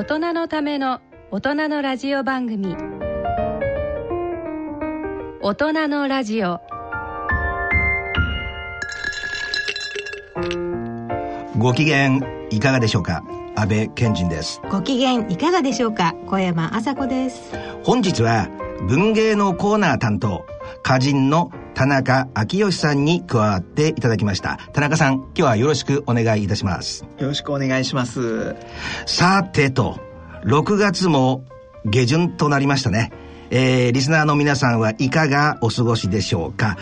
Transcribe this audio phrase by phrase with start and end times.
[0.00, 2.74] 大人のための大人のラジオ番組。
[5.42, 6.58] 大人のラジオ。
[11.58, 12.18] ご機嫌
[12.48, 13.22] いかがでしょうか？
[13.54, 14.62] 安倍賢人です。
[14.70, 16.14] ご機嫌いかがでしょうか？
[16.26, 17.52] 小山麻子です。
[17.84, 18.48] 本日は
[18.88, 20.46] 文芸のコーナー担当
[20.82, 24.58] 歌人の田中昭義さんに加わっていただきました。
[24.72, 27.04] 田中さん今日はよろしくお願いいたします。
[27.18, 28.56] よろしくお願いします。
[29.06, 29.98] さてと
[30.44, 31.44] 6月も
[31.84, 33.12] 下旬となりましたね。
[33.50, 36.78] えー、リスナーの皆さんはいかがお過ごしでしょうか。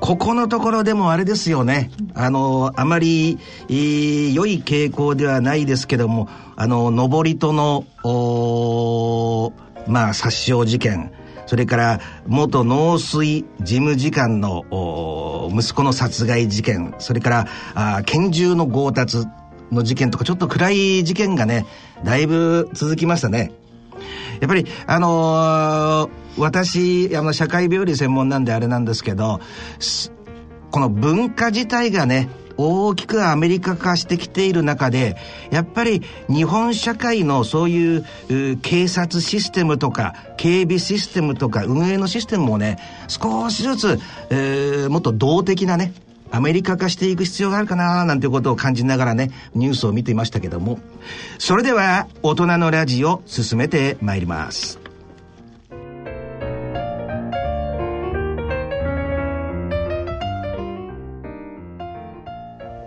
[0.00, 1.90] ここのところでもあれですよね。
[2.14, 3.38] あの、あまり、
[3.68, 7.84] えー、良い傾向ではないですけども、あの、上りとの、
[9.88, 11.10] まあ、殺傷事件、
[11.46, 16.94] それから元農水事務次官の息子の殺害事件。
[16.98, 19.26] それから拳銃の強奪
[19.70, 21.66] の事件とかちょっと暗い事件がね
[22.04, 23.52] だいぶ続きましたね。
[24.40, 29.40] やっぱりあのー、私あの社会病理専門なんであれなんですけど
[30.70, 35.16] この文化自体がね大きくアメリカ化してきている中で
[35.50, 38.06] やっぱり日本社会のそういう
[38.62, 43.98] 警察システムとか警備システムとか運営のシステムもね少しずつ、
[44.30, 45.92] えー、もっと動的なね
[46.30, 50.80] アメリカ化していく必要があるかななんてことを感じながらねニュースを見ていましたけども。
[51.38, 54.83] それでは大人のラジオ進めてまいります。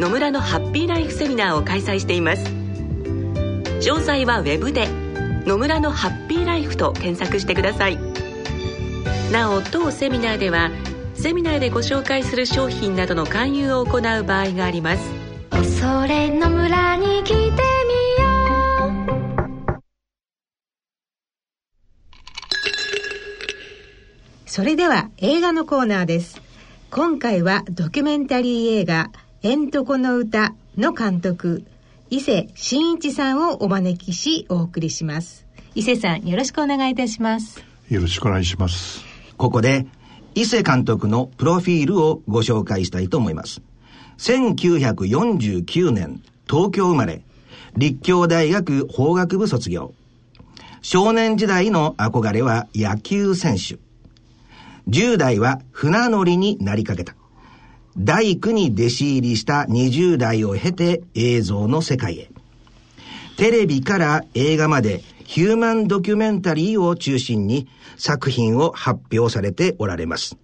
[0.00, 2.42] 野村のハッピーライフセミナーを開催しています。
[3.86, 4.88] 詳細はウェブで
[5.44, 7.98] 「野村のハッピーライフ」と検索してください。
[9.30, 10.70] なお当セミナーでは
[11.12, 15.02] セミナーでご紹介する商品などの勧誘を行う場合があります。
[15.50, 17.52] 恐れの村に来てみよ
[19.76, 19.82] う
[24.46, 26.40] それでは映画のコーナーです。
[26.90, 29.10] 今回はドキュメンタリー映画
[29.42, 31.64] 「えんとこの歌」の監督
[32.10, 35.46] 伊勢真一さんをお招きしお送りします。
[35.74, 37.64] 伊勢さんよろしくお願いいたします。
[37.88, 39.02] よろしくお願いします。
[39.38, 39.86] ここで
[40.34, 43.62] 伊勢監督のプロフィールをご紹介したいと思います。
[44.18, 47.22] 1949年東京生まれ
[47.78, 49.94] 立教大学法学部卒業。
[50.82, 53.78] 少年時代の憧れは野球選手。
[54.90, 57.14] 10代は船乗りになりかけた。
[57.98, 62.30] 大工に弟子入りした20代を経て映像の世界へ。
[63.36, 70.36] テレビから映画までヒューマンドキュメンタリーを中心に作品を発表されておられます。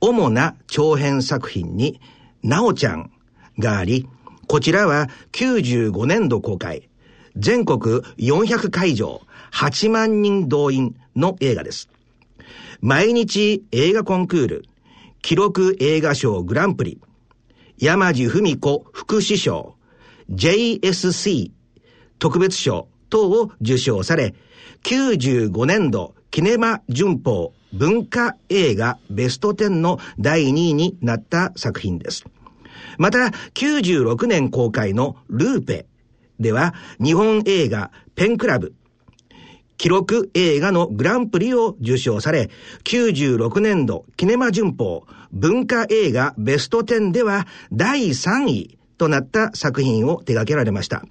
[0.00, 2.00] 主な長編作品に、
[2.42, 3.10] なおちゃん
[3.58, 4.08] があり、
[4.46, 6.88] こちらは95年度公開、
[7.36, 9.20] 全国400会場、
[9.52, 11.88] 8万人動員の映画です。
[12.80, 14.64] 毎日映画コンクール、
[15.22, 17.00] 記録映画賞グランプリ、
[17.78, 19.74] 山地文子副首相、
[20.30, 21.50] JSC
[22.18, 24.34] 特別賞等を受賞され、
[24.82, 32.24] 95年度キネマ旬報文化映画ベスト10の第2位になった作品です。
[32.98, 33.18] また、
[33.54, 35.86] 96年公開のルーペ
[36.38, 38.74] では、日本映画ペンクラブ
[39.80, 42.50] 記録映画のグランプリを受賞され、
[42.84, 51.02] 96年度キネマ旬報文化映画ベスト10では第3位となった作品を手掛けられました。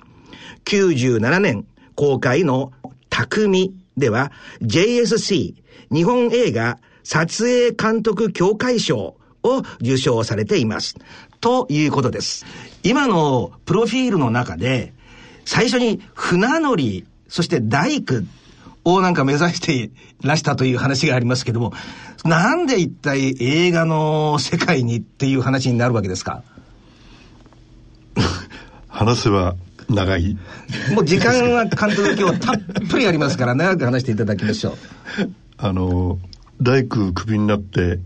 [0.66, 2.72] 97年公開の
[3.10, 4.32] 匠では
[4.62, 5.56] JSC
[5.92, 10.96] 日本映画撮影監督協会賞を受賞されています。
[11.42, 12.46] ということです。
[12.84, 14.94] 今のプロフィールの中で
[15.44, 18.22] 最初に船乗り、そして大工
[18.94, 19.92] をなんか目指してい
[20.24, 21.74] らしたという話がありますけども、
[22.26, 26.44] なんで一体映画の世界にっていう話になるわけですか？
[28.88, 29.56] 話せば
[29.90, 30.38] 長い。
[30.94, 32.60] もう時間は監督今日たっ
[32.90, 34.76] ぷりありますから長く話していただきましょう。
[35.58, 36.20] あの、
[36.62, 38.00] 大工クビになって、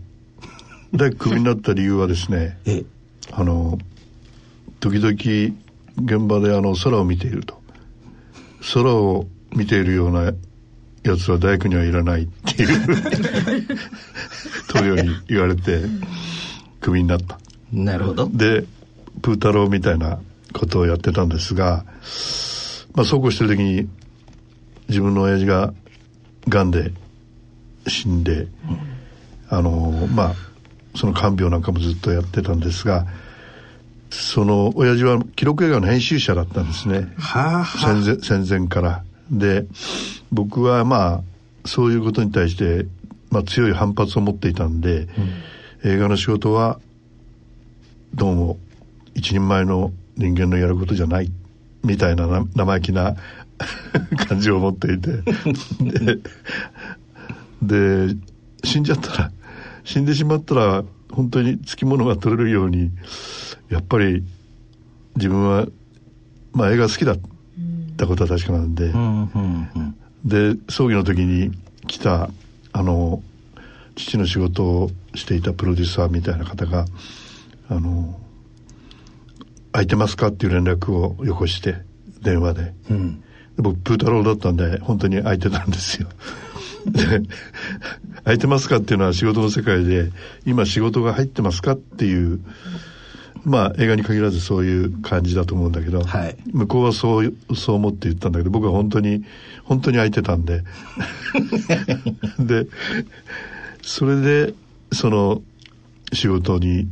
[0.92, 2.84] 大工クビになった理由はですね、ええ、
[3.32, 3.78] あの、
[4.80, 5.12] 時々
[5.96, 7.60] 現場であの空を見ていると。
[8.72, 10.32] 空を見ているような
[11.04, 12.96] やつは大工にはいらないっていう
[14.68, 15.82] 塗料に言われて、
[16.80, 17.38] クビになった。
[17.72, 18.30] なるほど。
[18.32, 18.64] で、
[19.22, 20.18] プー太郎みたいな
[20.52, 21.84] ことをやってたんですが、
[22.94, 23.88] まあそうこうしてる時に
[24.88, 25.74] 自分の親父が
[26.48, 26.92] 癌で
[27.86, 28.48] 死んで、
[29.48, 30.34] あの、まあ、
[30.96, 33.06] その看病なんかもずっとやってたんですが、
[34.10, 37.12] その親父は記録映画の編集者だったんですね。
[37.18, 39.04] はあ、は戦前戦前から。
[39.30, 39.66] で、
[40.30, 41.22] 僕はまあ、
[41.64, 42.86] そういうことに対して、
[43.30, 45.08] まあ強い反発を持っていたんで、
[45.84, 46.78] 映画の仕事は、
[48.14, 48.58] どうも、
[49.14, 51.30] 一人前の人間のやることじゃない、
[51.82, 53.16] みたいなな生意気な
[54.28, 55.10] 感じを持っていて。
[57.62, 58.16] で、で、
[58.62, 59.32] 死んじゃったら、
[59.84, 62.90] 死んでしまったら、本当につきものが取れるように、
[63.70, 64.22] やっぱり
[65.16, 65.66] 自分は、
[66.52, 67.16] まあ映画好きだ
[68.04, 71.52] ったことは確かなんで、うんうんうんで、葬儀の時に
[71.86, 72.30] 来た、
[72.72, 73.22] あの、
[73.94, 76.86] 父の仕事をしていたプロデューサーみたいな方が、
[77.68, 78.18] あの、
[79.72, 80.28] 空いてますか？
[80.28, 81.76] っていう連絡をよこして、
[82.22, 82.72] 電話で。
[82.90, 83.20] うん
[83.56, 86.08] で僕、プー太郎だったんで、本当に空いてたんですよ。
[86.86, 87.20] で、
[88.24, 88.78] 空いてますか？
[88.78, 90.10] っていうのは仕事の世界で、
[90.46, 91.72] 今仕事が入ってますか？
[91.72, 92.40] っていう、
[93.44, 99.24] まあ映画に限らずそういう感じだと思うんだけど、はい向こうはそう、そう思って言ったんだけど、僕は本当に、
[99.64, 100.62] 本当に空いてたんで。
[102.40, 102.66] で、
[103.82, 104.54] それで、
[104.92, 105.42] その
[106.12, 106.88] 仕事に、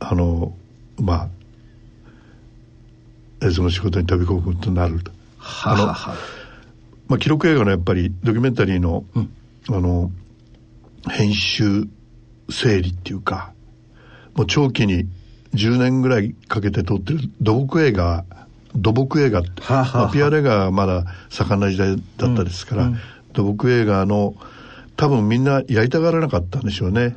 [0.00, 0.54] あの、
[1.00, 1.28] まあ、
[3.42, 5.12] えその仕事に飛び込むことになると。
[5.38, 6.14] はあ、は
[7.08, 9.04] まあ、記録映画のやっぱりドキュメンタリーの、
[9.68, 10.10] あの、
[11.08, 11.88] 編集
[12.50, 13.52] 整理っていうか、
[14.34, 15.08] もう長期に
[15.54, 18.24] 10年ぐらいかけて撮ってる土木映画、
[18.74, 22.92] 土木映画って、はあはまあ、ピアレがまだ盛んな時代だったですから、
[23.32, 24.34] 土木映画の
[24.96, 27.16] 多分みんなやりたがらなかったんでしょうね。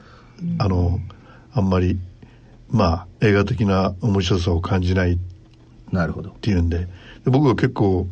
[0.58, 1.00] あの、
[1.54, 2.00] あんまり、
[2.70, 5.20] まあ映画的な面白さを感じない
[5.92, 6.34] なるほどっ。
[6.42, 6.88] ていうんでで
[7.26, 8.08] 僕は結構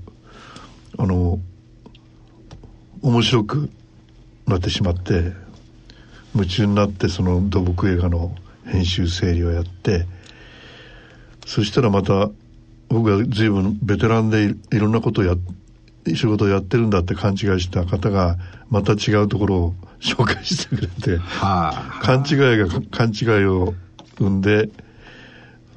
[0.97, 1.39] あの
[3.01, 3.69] 面白く
[4.45, 5.33] なってしまって
[6.35, 8.35] 夢中になってその土木映画の
[8.65, 10.05] 編集整理をやって
[11.45, 12.29] そしたらまた
[12.89, 15.35] 僕が随分ベテランでいいろんなことをや
[16.13, 18.37] 仕事をやってるんだって勘違いした方が
[18.69, 21.99] また違うところを 紹介してくれてはあ。
[22.01, 23.75] 勘違いが勘違いを
[24.17, 24.69] 生んで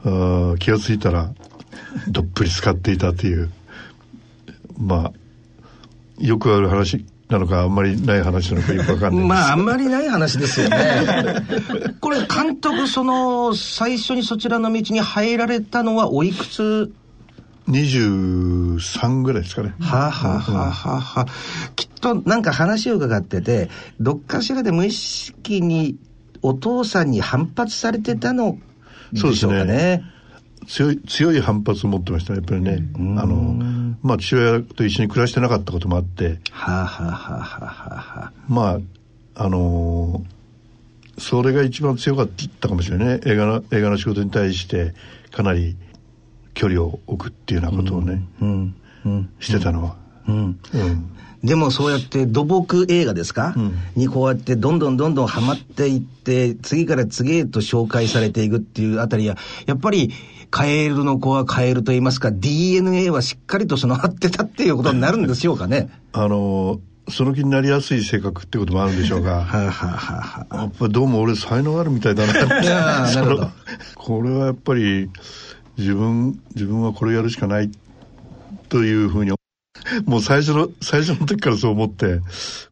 [0.02, 1.32] あー気がついたら
[2.08, 3.50] どっぷり使っていたという
[4.78, 5.12] まあ
[6.18, 9.28] よくある話なのかあんまりない話なのかよくわかんないです。
[9.28, 10.76] まあ、あんまりない話ですよね。
[12.00, 16.92] これ、監督、その、最初にそちらの道に入られたのはおいくつ
[17.68, 19.74] ？23ぐらいですかね。
[19.80, 21.26] はあ、はあはあはあはあ、
[21.76, 23.70] きっとなんか話を伺ってて、
[24.00, 25.96] どっかしらで無意識に
[26.42, 28.58] お父さんに反発されてたの
[29.12, 30.02] でしょうかね。
[30.66, 32.78] 強い強い反発を持ってましたねやっぱりね。
[33.20, 36.38] あのまあ父親と一緒に暮らしてなかったこともあって。
[36.50, 38.80] はあ、はあはあはあはあ、ま
[39.36, 40.34] ああのー
[41.16, 42.28] それが一番強かっ
[42.60, 43.20] たかもしれないね。
[43.24, 44.94] 映画の映画の仕事に対して
[45.30, 45.76] かなり
[46.54, 50.36] 距離を置くっていうようなことをね、うん、うん、してたのは、うん。
[50.36, 50.58] うん
[51.44, 53.74] でもそうやって土木映画ですか、うん。
[53.94, 59.36] にこうやってどんどんどんどんハマっていって、次から次へと紹介されていくっていうあたりは、
[59.66, 60.10] やっぱり
[60.50, 65.90] カエルの子はカエルと言いますか、DNA はしっかりと備わってたっていうことになるんでしょうかね？
[66.12, 69.44] あのーその気になりやすい性格ってこともあるんでしょうが。
[69.44, 70.62] はあ、はあはあは。
[70.62, 72.40] やっぱりどうも俺才能あるみたいだなって。
[73.94, 75.10] これはやっぱり
[75.76, 77.70] 自分自分はこれやるしかない
[78.70, 79.32] というふうに
[80.06, 82.20] もう最初の最初の時からそう思って。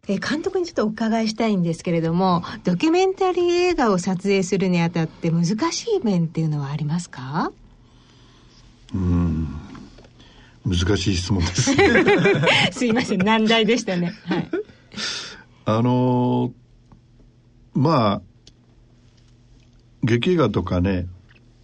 [0.09, 7.53] えー監督にちょっとお伺いしたいんですけれどもドキュメンタリー映画を撮影するにあたって難しい面っていうのはありますか？
[10.65, 11.73] 難しい質問です。
[12.73, 13.25] すいません。
[13.25, 14.13] 難題でしたね。
[14.27, 14.51] はい。
[15.65, 16.53] あのー
[17.75, 18.23] まあ
[20.03, 21.07] 劇映画とかね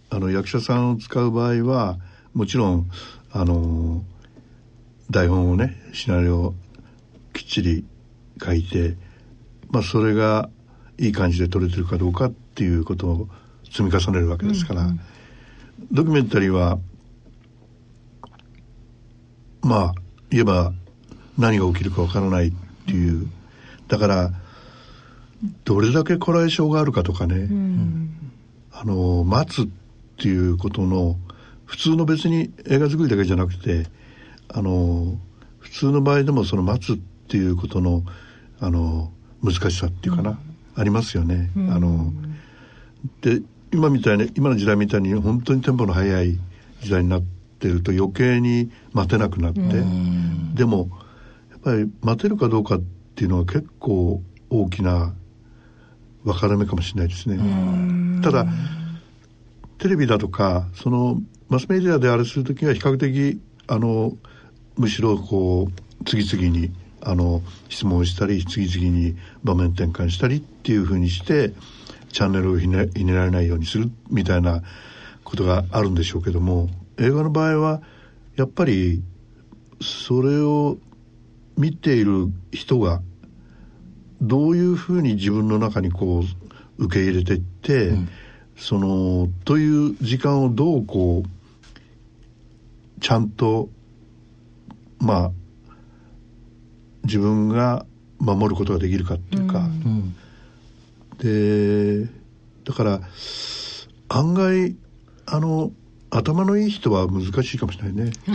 [0.09, 1.99] あの役者さんを使う場合は
[2.33, 2.89] もちろん
[3.31, 4.18] あのー
[5.11, 6.55] 台本をねシナリオを
[7.33, 7.85] きっちり
[8.43, 8.95] 書いて、
[9.69, 10.49] まあ、それが
[10.97, 13.27] いい感じで撮れてるかどうかっていうことを
[13.65, 14.99] 積み重ねるわけですから、うんうん、
[15.91, 16.79] ドキュメンタリーは
[19.61, 19.93] まあ
[20.29, 20.73] 言えば
[21.37, 22.53] 何が起きるかわからないっ
[22.85, 23.27] ていう。
[23.87, 24.31] だから
[25.63, 28.31] どれだけこらえ性があるかとかね、うん、
[28.71, 29.67] あの待つっ
[30.17, 31.17] ていうことの
[31.65, 33.87] 普通の別に映画作りだけじゃなくて
[34.49, 35.17] あの
[35.59, 38.03] 普通の場合でもその待つっていうことの
[38.59, 39.11] あの
[39.43, 40.37] 難しさっていうかな、うん、
[40.75, 41.51] ありますよね。
[41.55, 42.11] うん、あの
[43.21, 43.41] で
[43.71, 46.37] 今みたいに今の時代みたいに本当にテンポの速い
[46.81, 47.23] 時代になっ
[47.59, 50.89] てると余計に待てなくなって、うん、でも
[51.51, 52.81] やっぱり待てるかどうかっ
[53.15, 55.13] ていうのは結構大きな
[56.23, 58.21] 分かれ目かもしれないですね。
[58.21, 58.45] ただ
[59.77, 64.13] テレビだとかそのマスメディアであれする時は比較的あの
[64.79, 66.71] むしろこう次々に
[67.01, 71.51] あの質問したり次々に場面転換したりっていうふうにして
[72.11, 74.63] チャンネルをひねひねられないようにするみたいな
[75.25, 77.81] ことがあるんでしょうけども映画の場合は
[78.37, 79.03] やっぱり
[79.81, 80.77] それを
[81.57, 83.01] 見ている人が
[84.21, 86.23] どういうふうに自分の中にこ
[86.77, 88.09] う受け入れていって、うん、
[88.55, 93.69] そのという時間をどうこうちゃんと
[94.99, 95.31] まあ
[97.03, 97.85] 自分が
[98.19, 100.15] 守ることができるかっていうか、うん、
[101.17, 102.09] で
[102.65, 103.01] だから
[104.09, 104.75] 案外
[105.25, 105.71] あの
[106.11, 108.11] 頭のいい人は難しいかもしれないね。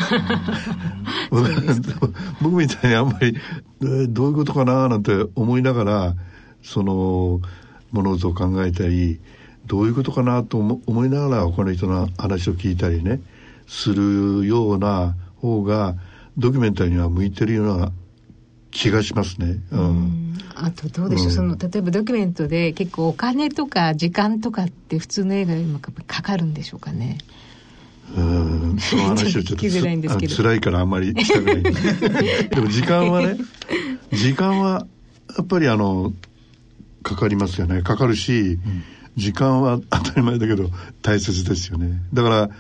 [2.40, 3.36] 僕みたいにあんまり、
[3.82, 4.88] えどういうことかな？
[4.88, 6.14] なんて思いながら
[6.62, 7.40] その
[7.90, 9.18] 物事を考えたり
[9.66, 13.20] どういうことかなと思いながら他の人の話を聞いたりね
[13.66, 15.96] するような方が
[16.36, 17.92] ドキュメンタリーには向いてるような
[18.70, 19.56] 気がしますね。
[19.70, 27.18] うん、あとどうでしょう、うん、その例えばドキュメントで結構お金とか時間とかって普通の映画よりもかかるんでしょうかね。
[28.16, 28.76] うん。
[28.80, 31.62] その話はちょっとつ 辛いからあんまりしたくない
[32.50, 33.38] でも時間はね
[34.12, 34.86] 時間は
[35.36, 36.12] やっぱりあの
[37.02, 37.82] かかりますよね。
[37.82, 38.82] かかるし、うん、
[39.16, 40.70] 時間は当たり前だけど
[41.02, 42.02] 大切ですよね。
[42.12, 42.50] だから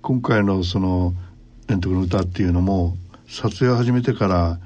[0.00, 1.14] 今回のその
[1.68, 2.96] 「円徳の歌」っていうのも
[3.28, 4.58] 撮影を始めてから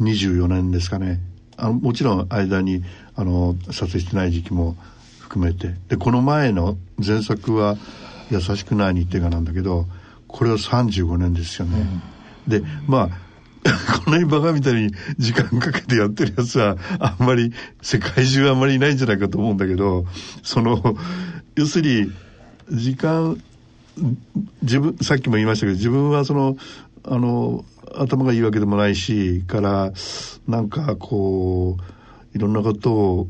[0.00, 1.20] 24年ですかね。
[1.56, 2.84] あのもちろん間に
[3.16, 4.76] あの撮影してない時期も
[5.18, 5.74] 含めて。
[5.88, 7.76] でこの前の前作は
[8.30, 9.86] 「優しくないに」って映画なんだけど
[10.26, 11.86] これは35年ですよね。
[12.46, 13.28] うん、でまあ
[14.04, 20.06] こんなにバカみたいに時間かけてやってるやつはあんまり世界中あんまりいないんじゃないかと思うんだけど
[20.42, 20.96] その
[21.56, 22.12] 要するに
[22.70, 23.42] 時間
[24.62, 26.56] 自分さっきも言いましたけど自分はその
[27.04, 27.64] あの
[27.94, 29.92] 頭がいいわけでもないしから
[30.46, 33.28] なんかこういろんなことを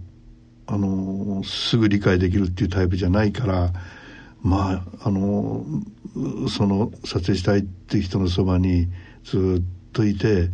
[0.66, 3.72] あのすぐ理解できるっていうタイプじゃないから
[4.42, 5.64] まああの
[6.48, 8.88] その撮影したいっていう人のそばに
[9.24, 10.50] ずっといて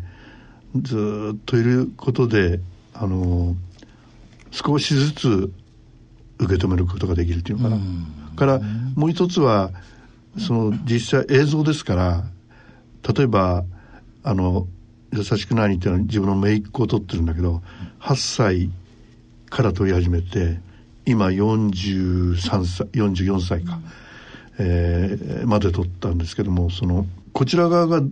[0.76, 2.61] ずっといることで
[2.92, 3.56] あの
[4.50, 5.52] 少しずつ
[6.38, 7.80] 受け止めることができるっていうのかな。
[8.35, 8.61] から
[8.97, 9.71] もう一つは
[10.38, 12.25] その実際映像ですから
[13.14, 13.64] 例えば
[14.23, 14.67] あの
[15.12, 17.62] 優しくないっていうのは自分の姪っ子を撮ってるんだけど
[18.00, 18.71] 8歳
[19.49, 20.59] から撮り始めて
[21.07, 23.79] 今43歳44歳か、
[24.59, 28.03] えー、まで撮ったんですけどもそのこちら側が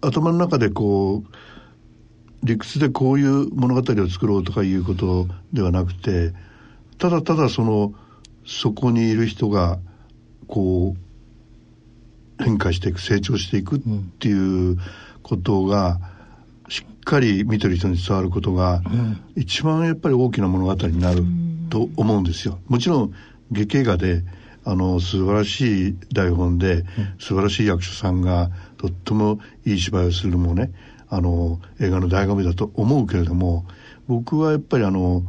[0.00, 6.32] 頭の中でこう理屈でこういう物語を作ろうとかいうことではなくて
[6.98, 7.94] ただただその
[8.46, 9.78] そこにいる人が
[10.46, 11.07] こう
[12.38, 13.80] 変化していく成長していくっ
[14.18, 14.78] ていう
[15.22, 16.00] ことが
[16.68, 18.82] しっかり見てる人に伝わることが、
[19.36, 21.24] 一番やっぱり大きな物語になる
[21.70, 22.58] と思うんですよ。
[22.68, 23.14] もちろん
[23.50, 24.24] 劇映画で
[24.64, 26.84] あの素晴らしい台本で、
[27.18, 30.72] 素晴らしい役者さんがとってもいい芝居をするのもね
[31.08, 33.64] あの映画の醍醐味だと思うけれども
[34.06, 35.22] 僕はやっぱりあの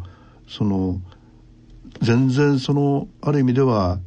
[0.48, 1.00] その
[2.02, 4.00] 全然そのある意味では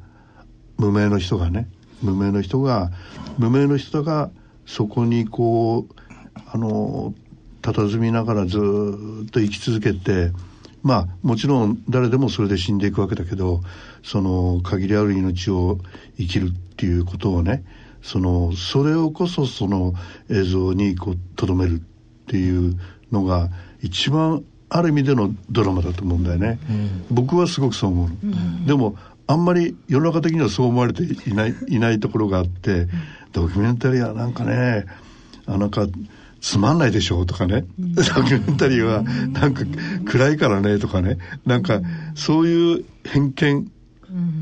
[0.76, 1.68] 無名の人がね
[2.02, 2.90] 無名の人が
[3.38, 4.30] 無名の人が
[4.66, 5.94] そこにこう
[6.52, 7.14] あの
[7.62, 10.32] 佇みながらずっと生き続けて
[10.82, 13.60] まあもちろん誰でもそれで死んでいくわけだけど
[14.02, 15.78] その限りある命を
[16.16, 17.64] 生きるっていうことをね
[18.02, 19.94] そのそれをこそその
[20.28, 21.82] 映像にこう留めるっ
[22.26, 22.78] ていう
[23.12, 28.96] のが一番ある意味でのドラマだと思うんだよね、うん、僕はすごくそう思う、うん、でも
[29.32, 32.86] あんまり世の中的にはそう思われていないいないところがあって、
[33.32, 34.84] ドキュメンタリーはなんかね
[35.46, 35.86] あなんか
[36.42, 39.62] つまんないでしょとかね、ドキュメンタリーはなんか
[40.04, 41.80] 暗いからねとかねなんか
[42.14, 43.72] そういう偏見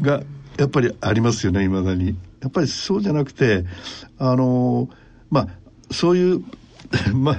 [0.02, 0.22] が
[0.58, 2.16] やっぱりありますよねいまだに。
[2.40, 3.64] やっぱりそうじゃなくて
[4.18, 4.88] あの
[5.30, 5.48] まあ
[5.92, 6.44] そういう
[7.14, 7.38] まあ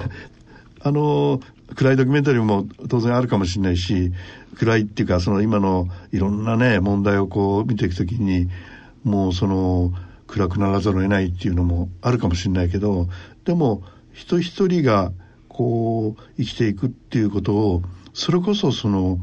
[0.80, 1.40] あの
[1.74, 4.12] 暗いドキュメンタリーも当然あるかもしれないし
[4.56, 8.48] 暗いっていうかその今のいろんなね問題をこう見ていくときに
[9.04, 9.92] もうその
[10.26, 13.08] 暗くならざるを得ないっていうのもあるかもしれないけど
[13.44, 15.12] でも人一人が
[15.48, 17.82] こう生きていくっていうことを
[18.14, 19.18] それこそその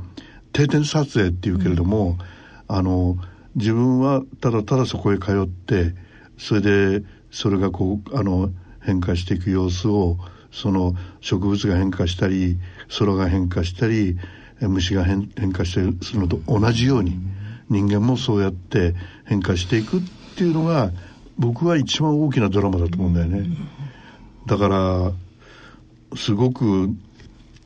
[0.54, 2.18] 定点撮影っていうけれども、
[2.70, 3.18] うん、あの
[3.56, 5.94] 自分はただただそこへ通って
[6.38, 6.62] それ
[7.02, 8.50] でそれがこうあの
[8.82, 10.18] 変化していく様子を
[10.52, 12.58] その植物が変化したり
[12.98, 14.18] 空が変化したり
[14.62, 17.18] 虫が変化したりするのと同じように
[17.70, 20.02] 人間もそうやって変化していくっ
[20.36, 20.92] ていうのが
[21.38, 23.48] 僕は一番大きなドラマだと思うんだよね。
[24.46, 25.12] だから
[26.18, 26.90] すごく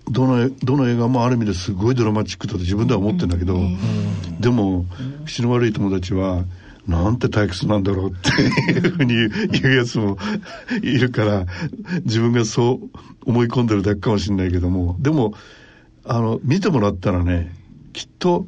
[0.10, 3.58] どのどの映画もある意味ですごいドラマチックだと自分では思ってるんだけど、
[4.40, 4.86] でも
[5.26, 6.44] 口の悪い友達は
[6.88, 9.16] なんて退屈なんだろうっていうふうに
[9.50, 10.18] 言うやつも
[10.82, 11.46] いるから
[12.04, 12.90] 自分がそう
[13.26, 14.98] 思い込んでるだけかもしれないけども。
[15.00, 15.34] でも
[16.06, 17.56] あの見てもらったらね
[17.94, 18.48] きっと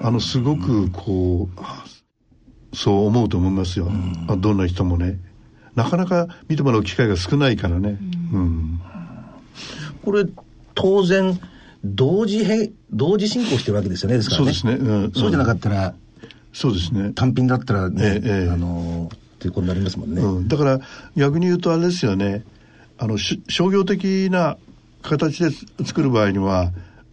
[0.00, 3.90] あのすごくこうそう思うと思いますよ、う
[4.34, 5.20] ん、どんな人もね。
[5.74, 7.98] なかなか見てもらう機会が少ないからね、
[8.32, 8.80] うん、うん、
[10.02, 10.24] これ
[10.74, 11.38] 当然
[11.84, 14.52] 同時へ同時進行してるわけですよねですからね。
[14.54, 15.94] そうですね、うん、そうじゃなかったら、
[16.56, 17.12] そうですね。
[17.12, 20.80] 単品だったらね、ええ、あのっていうことになりますもんね、うん、だから
[21.14, 22.44] 逆に言うとあれですよね。
[22.96, 24.56] あの商業的な
[25.02, 25.50] 形で
[25.84, 26.72] 作る場合には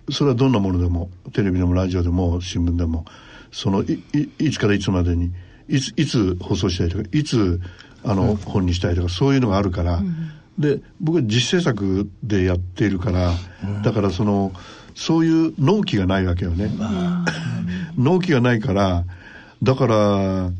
[0.09, 3.03] それはどんなものでもテレビでもラジオでも新聞でも
[3.51, 4.01] そのい
[4.39, 5.33] いつからいつまでに
[5.67, 7.59] いついつ放送したいとかいつ
[8.05, 14.53] あの、うん、本にしたいとかそういうのがあるから、うん、で僕は実制作でやっているから、うん、だからその
[14.95, 16.71] そういう納期がないわけよね。
[17.97, 19.03] 納期がないから
[19.63, 20.51] だから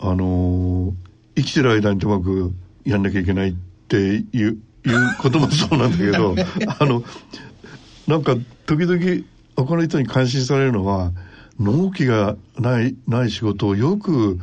[0.00, 0.92] あの
[1.36, 2.52] 生きてる間にともかく
[2.84, 3.54] やんなきゃいけないっ
[3.88, 6.34] ていういうこともそうなんだけど
[6.80, 7.04] あの
[8.08, 9.24] なんか時々
[9.56, 11.12] 他の人に感心されるのは
[11.60, 14.40] 納期がないない仕事をよく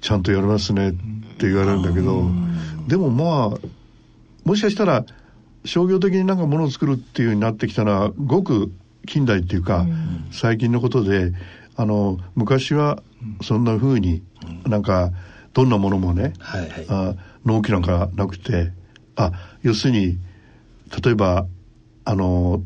[0.00, 2.28] ちゃんとやりますねって言われるんだけど
[2.88, 3.68] でもまあ
[4.44, 5.04] もしかしたら
[5.64, 8.72] 商業的になんかものを作るっていうようになってきたのはごく
[9.06, 9.86] 近代っていうか、
[10.30, 11.32] 最近のことで
[11.80, 13.02] あの昔は
[13.42, 14.22] そんなふうに
[14.66, 15.12] なんか
[15.54, 17.14] どんなものもね、はいはい、あ
[17.46, 18.70] 納期なんかなくて
[19.16, 20.18] あ要するに
[21.02, 21.46] 例えば
[22.04, 22.62] あの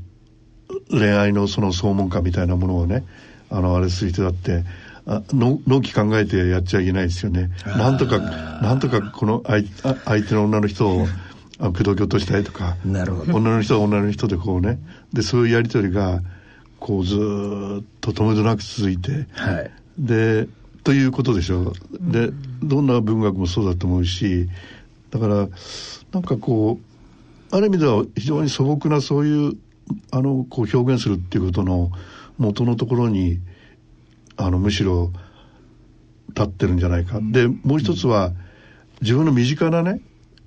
[0.90, 3.06] 恋愛のその総門家みたいなものをね
[3.50, 4.64] あのあれする人だって
[5.06, 7.50] あの納期考えてやっちゃいけないですよね。
[7.66, 9.64] なんとかなんとかこの相
[10.06, 11.06] 相手の女の人を
[11.72, 13.36] 口説き落としたいとかなるほど。
[13.36, 14.80] 女の人は女の人でこうね。
[15.12, 16.20] でそういうやり取りが
[16.84, 17.18] こうずっ
[18.02, 20.46] と止めどなく続いて、はい、で
[20.82, 21.72] ということでしょう。
[21.98, 22.28] で
[22.62, 24.50] どんな文学もそうだと思うし
[25.10, 25.48] だから
[26.12, 26.78] なんかこ
[27.50, 29.56] うある意味では非常に素朴なそういう
[30.10, 31.90] あのこう表現するっていうことの
[32.36, 33.38] 元のところに
[34.36, 35.10] あのむしろ
[36.36, 37.18] 立ってるんじゃないか。
[37.22, 38.32] でもう一つは
[39.00, 40.02] 自分の身近なね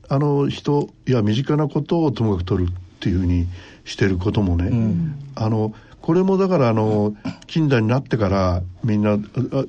[0.08, 3.48] あの人や身近なことをともかく取るっていうふうに
[3.86, 5.74] してることもね、うん、あの
[6.08, 7.18] これもだからあの
[7.48, 9.18] 近代になってからみんな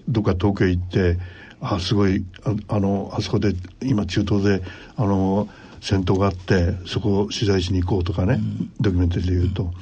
[0.08, 1.18] どっか遠くへ行って
[1.60, 4.62] あすごいああのあそこで今中東で
[4.94, 5.48] あの
[5.80, 9.72] 戦闘があってそこを取材しに行こうとかね、うん、ドキュメンタリーで言うと。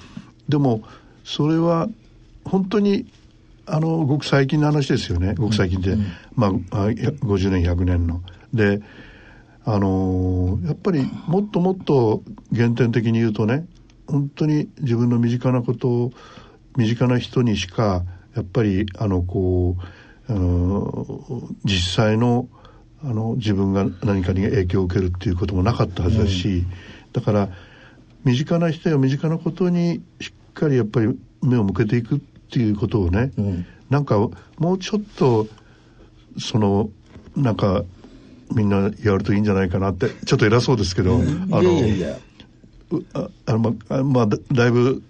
[0.49, 0.81] でも
[1.25, 1.91] それは
[2.47, 3.05] 本当に
[3.67, 6.51] あのごく最近の話ですよねごく最近で、うん、まあ
[6.87, 8.23] 50年100年の。
[8.55, 8.81] で
[9.67, 12.23] あのー、やっぱりもっともっと
[12.55, 13.67] 原点的に言うとね
[14.07, 16.13] 本当に自分の身近なことを
[16.77, 19.77] 身近な人にしかやっぱりあのこ
[20.29, 21.07] うあの
[21.65, 22.49] 実際の
[23.03, 26.67] あの自分が何かに影響を受けるっていうこともなかったはずだし、うん、
[27.13, 27.49] だから
[28.25, 32.19] 身近な人や身近なことにしっかりやっぱり目を向けていくっ
[32.51, 34.19] ていうことをね、うん、なんか
[34.59, 35.47] もうちょっと
[36.39, 36.91] その
[37.37, 37.85] なんか
[38.55, 42.17] みんなやるといいんじゃないかなってちょっと偉そうですけど、うん、あのいやいや
[43.15, 45.03] ああのままあだいぶ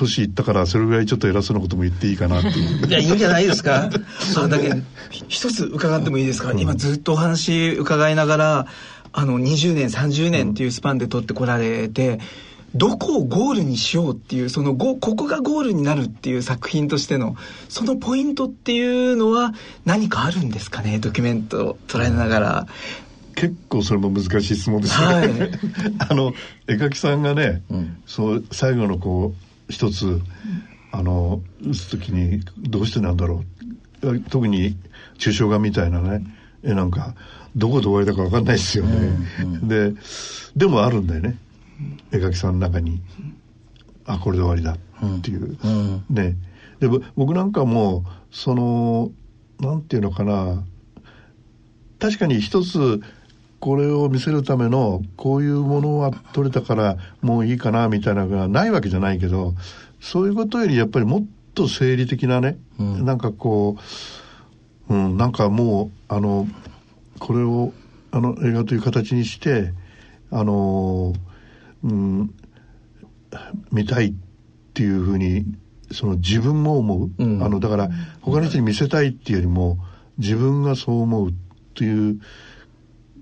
[0.00, 2.86] 年いったからそれぐらいちょっと偉そうなことも言っていいかなっていう。
[2.88, 3.90] いやいいんじゃないですか？
[4.18, 4.72] それだけ。
[5.28, 8.66] 一つ伺ってもいいですか、うん、今ずっとお話伺いながら
[9.12, 12.20] あの20年30年っていうスパンで取ってこられて、
[12.74, 17.36] どこをゴールにしようっていうそのここがゴールになるっていう作品としての
[17.68, 19.52] そのポイントっていうのは
[19.84, 20.98] 何かあるんですかね？
[20.98, 22.66] ドキュメントを捉えながら。
[23.34, 25.30] 結構それも難しい質問ですね、はい
[26.10, 26.34] あの
[26.66, 30.20] 絵描きさんがね、うんそう最後のこう一つ
[30.92, 33.44] あの打つ時にどうしてなんだろ
[34.02, 34.20] う。
[34.30, 34.76] 特に
[35.18, 36.24] 抽象画みたいなね
[36.62, 37.14] 絵なんか
[37.54, 39.10] どこで終わりだか分かんないですよね、
[39.62, 39.92] で
[40.56, 41.36] でもあるんだよね。
[42.12, 43.00] 絵描きさんの中に。
[44.06, 44.72] あこれで終わりだ。
[45.06, 46.36] っていう、うんね。
[46.80, 49.10] でぼ僕なんかもその
[49.58, 50.64] なんていうのかな。
[51.98, 53.02] 確かに一つ
[53.60, 59.54] これを見せるためのこういうものは取れたからもういいかなみたいなのがないわけじゃないけど
[60.00, 63.04] そういうことよりやっぱりもっと生理的なね、うん。
[63.04, 63.76] なんかこ
[64.88, 66.48] う、うん、なんかもうあの
[67.18, 67.72] これを
[68.12, 69.72] あの映画という形にして
[70.30, 71.12] あの、
[71.84, 72.34] うん、
[73.70, 74.12] 見たいっ
[74.72, 75.44] ていうふうに
[75.92, 77.42] その自分も思う、うん。
[77.42, 77.90] あのだから
[78.22, 79.78] 他の人に見せたいっていうよりも
[80.16, 81.32] 自分がそう思うっ
[81.74, 82.20] ていう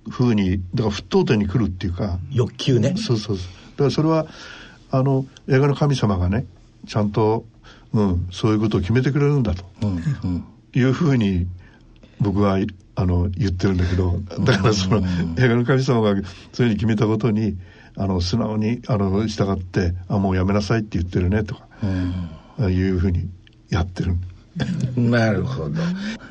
[0.08, 2.94] ふうにだから沸騰点に来るっていうか、欲求ね。
[2.96, 3.46] そうそうそう。
[3.72, 4.26] だからそれは
[4.90, 6.46] あの映画の神様がね
[6.86, 7.44] ちゃんと、
[7.92, 9.64] うん、そういうことを決めてくれるんだと。
[9.82, 10.44] うんうん。
[10.74, 11.46] いうふうに
[12.20, 12.58] 僕は
[12.94, 14.20] あの言ってるんだけど。
[14.40, 15.02] だからその
[15.38, 17.56] 映画の神様がそういうふうに決めたことに
[17.96, 21.66] あの素直にあの従ってあもうやめなさいって言ってるねとか、
[22.58, 23.28] ああいうふうに
[23.70, 24.14] やってる。
[24.96, 25.82] なるほど。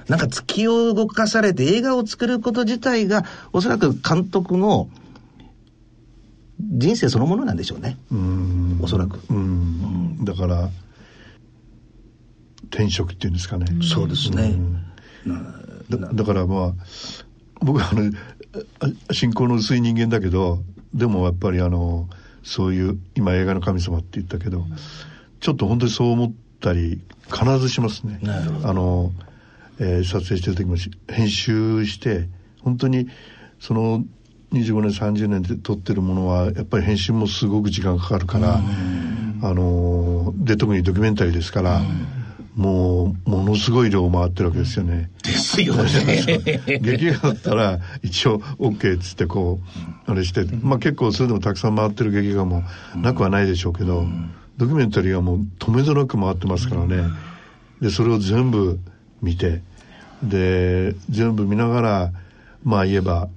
[0.08, 4.90] なんか突き動かされて映画を作ること自体が、おそらく監督の
[6.60, 7.98] 人生そのものなんでしょうね。
[8.12, 9.20] うんおそらく。
[9.30, 10.70] うん、だから
[12.72, 13.66] 転職っていうんですかね。
[13.82, 14.56] そうですね。
[15.90, 16.74] だだからまあ
[17.62, 18.12] 僕はあの
[18.80, 20.60] あ信仰の薄い人間だけど
[20.94, 22.10] でもやっぱりあの
[22.44, 24.66] そういう今映画の神様って言ったけど、
[25.40, 28.20] ちょっと本当にそう思ったり必ずしますね。
[28.64, 29.12] あの、
[29.80, 32.28] えー撮影してる時もし編集して
[32.62, 33.08] 本当に
[33.60, 34.04] その
[34.54, 38.62] 25年30年で撮ってるものはやっぱり編集もすごく時間かかるから、
[39.42, 41.82] あので特にドキュメンタリーですから、
[42.56, 45.12] もうものすごい量回ってるわけですよね。
[45.24, 46.80] ですよね。
[46.82, 49.60] 劇画だったら一応 OK っつってこ
[50.08, 52.64] うあれして、まあ結構それでもたくさん回ってる劇画も
[52.96, 54.08] なくはないでしょうけど、
[54.58, 57.04] ドキュメンタリーはもう止めどなく回ってますからね。
[57.80, 58.80] で、それを全部
[59.22, 59.62] 見て、
[60.24, 62.14] で、全部見ながら、
[62.64, 63.30] まあ言えば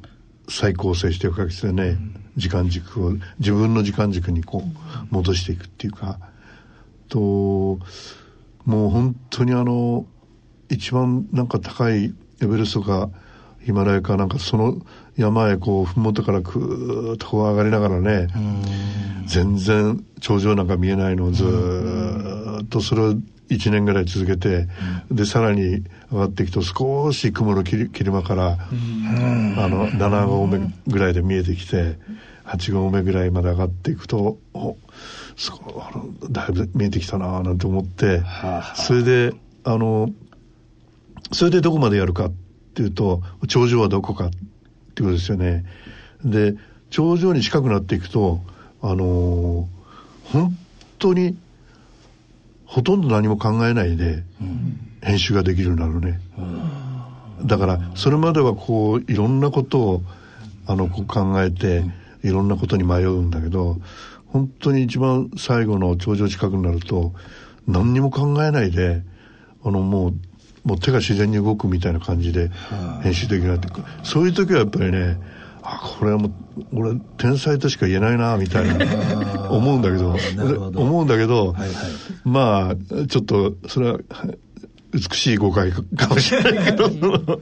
[0.48, 1.98] 再構成していくわけですよね。
[2.36, 6.18] 時間軸を、自分の時間軸にこう戻していくっていうか、
[7.08, 7.18] と、
[8.64, 10.06] もう本当にあの、
[10.70, 13.10] 一番なんか高いエベレストか
[13.60, 14.80] ヒマラヤかなんかその
[15.16, 18.28] 山へこう麓からくーっと上がりながらね
[19.26, 23.14] 全然頂上なんか見えないのをずーっとそれを
[23.48, 24.68] 1年ぐらい続けて
[25.10, 31.98] でさらに上がっていくと少し雲の切り間からあの7合目ぐらいで見えてきて
[32.44, 34.76] 8合目ぐらいまで上がっていくとお
[35.36, 38.22] すごいあのだいぶ見えてきたなーなんて思って
[38.76, 39.32] それで
[39.64, 40.10] あの
[41.32, 42.32] それでどこまでやるかっ
[42.74, 44.30] ていうと頂上はどこかっ
[45.00, 45.64] ていうことですよね。
[46.24, 46.54] で
[46.90, 48.40] 頂上に近くなっていくと
[48.82, 49.80] あのー
[50.32, 50.56] 本
[51.00, 51.36] 当に
[52.66, 54.22] ほとんど何も考えないで
[55.02, 56.20] 編集ができるようになるね。
[57.44, 60.02] だからそれまではこういろんなことを
[60.66, 61.84] あのこう考えて
[62.22, 63.78] いろんなことに迷うんだけど
[64.26, 67.12] 本当に一番最後の頂上近くになると
[67.66, 69.02] 何にも考えないで
[69.64, 70.14] あのもう
[70.64, 72.50] もう手が自然に動くみたいな感じで
[73.02, 73.68] 編集できなって
[74.02, 75.18] そういう時はやっぱりね
[75.62, 76.32] あこれはもう
[76.72, 80.16] 俺天才としか言えないなみたいな思うんだけど
[80.80, 81.74] 思うんだけど、はいはい。
[82.24, 83.98] まあちょっとそれは
[84.92, 86.88] 美しい誤解かかもしれないけど。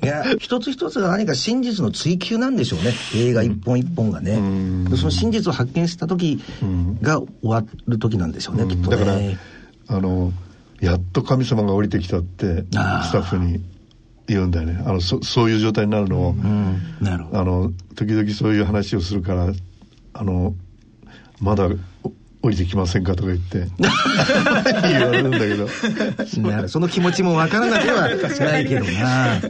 [0.03, 2.93] いや、一つ一つが何か真実の追求なんでしょうね。
[3.15, 4.39] 映画一本一本がね。
[4.39, 4.85] ん。
[4.85, 6.43] でその真実を発見した時
[7.01, 8.97] が終わる時なんでしょうね、きっとね。
[8.97, 10.33] だからあの
[10.81, 13.61] やっと神様が降りてきたってスタッフに
[14.27, 16.35] 言うんだよねあのそそういう状態になるのを。
[17.33, 19.53] あの時々そういう話をするから
[20.13, 20.55] あの
[21.41, 21.69] まだ
[22.03, 23.67] お降りてきませんかとか言って
[24.89, 25.69] 言われるんだけど
[26.69, 29.41] その気持ちもわからなくはないけどな。